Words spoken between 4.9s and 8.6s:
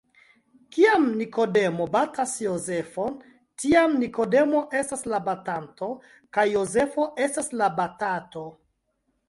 la batanto kaj Jozefo estas la batato.